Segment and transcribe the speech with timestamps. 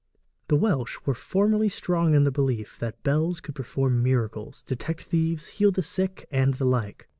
[0.47, 5.47] The Welsh were formerly strong in the belief that bells could perform miracles, detect thieves,
[5.49, 7.07] heal the sick, and the like.